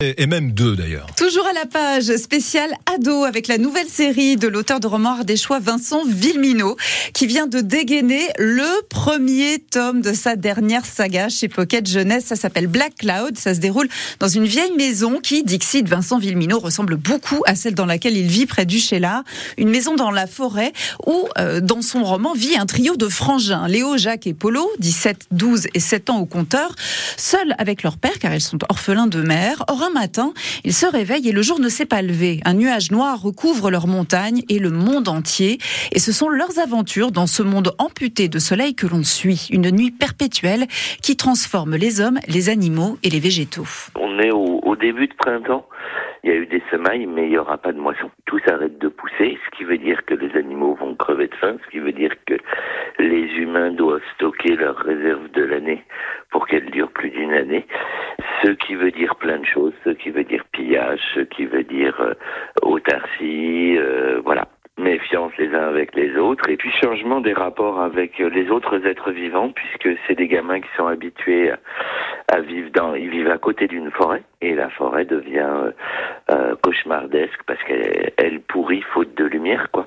[0.00, 1.08] Et même deux d'ailleurs.
[1.16, 5.58] Toujours à la page spéciale ado avec la nouvelle série de l'auteur de romans choix
[5.58, 6.76] Vincent Villeminot
[7.14, 12.26] qui vient de dégainer le premier tome de sa dernière saga chez Pocket Jeunesse.
[12.26, 13.36] Ça s'appelle Black Cloud.
[13.36, 13.88] Ça se déroule
[14.20, 18.28] dans une vieille maison qui, Dixit Vincent Villeminot, ressemble beaucoup à celle dans laquelle il
[18.28, 19.24] vit près du Sheila.
[19.56, 20.72] Une maison dans la forêt
[21.08, 23.66] où, euh, dans son roman, vit un trio de frangins.
[23.66, 26.76] Léo, Jacques et Polo, 17, 12 et 7 ans au compteur,
[27.16, 30.32] seuls avec leur père car ils sont orphelins de mère matin,
[30.64, 32.40] ils se réveillent et le jour ne s'est pas levé.
[32.44, 35.58] Un nuage noir recouvre leur montagne et le monde entier.
[35.92, 39.48] Et ce sont leurs aventures dans ce monde amputé de soleil que l'on suit.
[39.50, 40.66] Une nuit perpétuelle
[41.02, 43.66] qui transforme les hommes, les animaux et les végétaux.
[43.96, 45.66] On est au, au début de printemps.
[46.24, 48.10] Il y a eu des semailles, mais il n'y aura pas de moisson.
[48.26, 51.56] Tout s'arrête de pousser, ce qui veut dire que les animaux vont crever de faim,
[51.64, 52.34] ce qui veut dire que
[52.98, 55.84] les humains doivent stocker leurs réserves de l'année
[56.30, 57.66] pour qu'elles durent plus d'une année
[58.42, 61.64] ce qui veut dire plein de choses, ce qui veut dire pillage, ce qui veut
[61.64, 62.14] dire euh,
[62.62, 64.48] autarcie, euh, voilà.
[64.78, 69.10] Méfiance les uns avec les autres, et puis changement des rapports avec les autres êtres
[69.10, 71.50] vivants, puisque c'est des gamins qui sont habitués
[72.28, 75.70] à, vivre dans, ils vivent à côté d'une forêt, et la forêt devient euh,
[76.30, 79.86] euh, cauchemardesque parce qu'elle pourrit faute de lumière, quoi.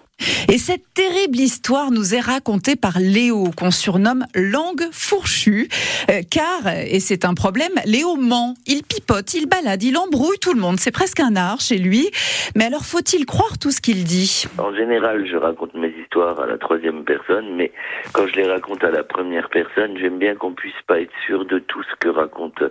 [0.49, 5.69] Et cette terrible histoire nous est racontée par Léo, qu'on surnomme langue fourchue,
[6.09, 10.53] euh, car, et c'est un problème, Léo ment, il pipote, il balade, il embrouille tout
[10.53, 12.09] le monde, c'est presque un art chez lui.
[12.55, 14.45] Mais alors faut-il croire tout ce qu'il dit?
[14.57, 15.70] En général, je raconte
[16.19, 17.71] à la troisième personne, mais
[18.13, 21.45] quand je les raconte à la première personne, j'aime bien qu'on puisse pas être sûr
[21.45, 22.65] de tout ce que racontent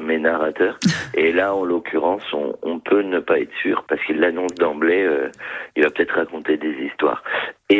[0.00, 0.78] mes narrateurs.
[1.14, 5.02] Et là, en l'occurrence, on, peut ne pas être sûr parce qu'il l'annonce d'emblée.
[5.02, 5.30] Euh,
[5.76, 7.22] il va peut-être raconter des histoires.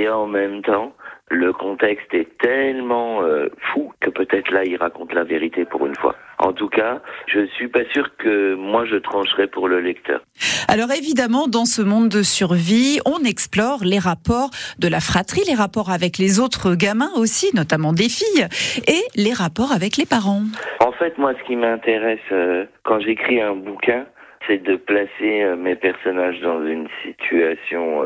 [0.08, 0.94] Et en même temps,
[1.30, 5.94] le contexte est tellement euh, fou que peut-être là, il raconte la vérité pour une
[5.96, 6.14] fois.
[6.38, 10.22] En tout cas, je suis pas sûr que moi je trancherai pour le lecteur.
[10.66, 14.48] Alors évidemment, dans ce monde de survie, on explore les rapports
[14.78, 18.46] de la fratrie, les rapports avec les autres gamins aussi, notamment des filles,
[18.86, 20.44] et les rapports avec les parents.
[20.80, 24.06] En fait, moi, ce qui m'intéresse euh, quand j'écris un bouquin,
[24.46, 28.04] c'est de placer euh, mes personnages dans une situation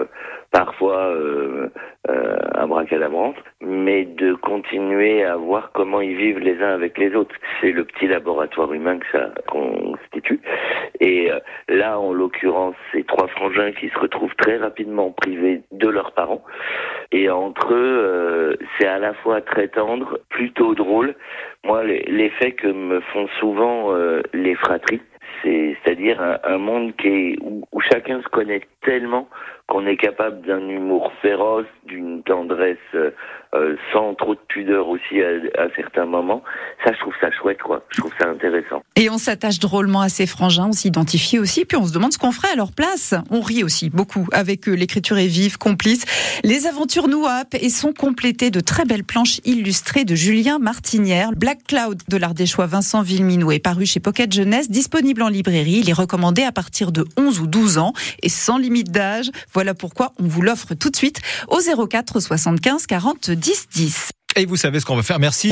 [0.52, 1.68] parfois euh,
[2.08, 7.34] euh, abracadabrante, mais de continuer à voir comment ils vivent les uns avec les autres.
[7.60, 10.40] C'est le petit laboratoire humain que ça constitue.
[11.00, 11.30] Et
[11.68, 16.44] là, en l'occurrence, c'est trois frangins qui se retrouvent très rapidement privés de leurs parents.
[17.10, 21.14] Et entre eux, c'est à la fois très tendre, plutôt drôle.
[21.64, 23.92] Moi, l'effet que me font souvent
[24.32, 25.00] les fratries,
[25.42, 26.92] c'est-à-dire un, monde
[27.42, 29.28] où, chacun se connaît tellement
[29.68, 33.10] qu'on est capable d'un humour féroce, d'une tendresse euh,
[33.54, 36.42] euh, sans trop de pudeur aussi à, certains moments.
[36.84, 37.82] Ça, je trouve ça chouette, quoi.
[37.90, 38.82] Je trouve ça intéressant.
[38.96, 42.18] Et on s'attache drôlement à ces frangins, on s'identifie aussi, puis on se demande ce
[42.18, 43.14] qu'on ferait à leur place.
[43.30, 44.74] On rit aussi beaucoup avec eux.
[44.74, 46.04] L'écriture est vive, complice.
[46.44, 51.30] Les aventures nous happent et sont complétées de très belles planches illustrées de Julien Martinière.
[51.36, 55.80] Black Cloud de l'Ardéchois Vincent Villeminot est paru chez Pocket Jeunesse, disponible en librairie.
[55.82, 59.30] Il est recommandé à partir de 11 ou 12 ans et sans limite d'âge.
[59.52, 64.10] Voilà pourquoi on vous l'offre tout de suite au 04 75 40 10 10.
[64.36, 65.18] Et vous savez ce qu'on va faire.
[65.18, 65.40] Merci.